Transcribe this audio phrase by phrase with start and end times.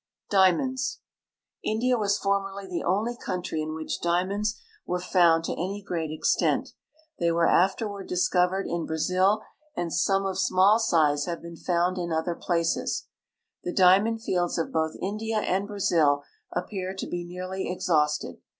[0.31, 0.97] DIAMONDS
[1.63, 6.69] India was formerly the onl}' countr}un which diamonds were found to any great extent.
[7.19, 9.43] They were afterward discovered in Brazil,
[9.77, 13.03] and some of small size have been found in other jilaces.
[13.63, 18.37] The diamond fields of both India and Brazil appear to be nearly exhausted.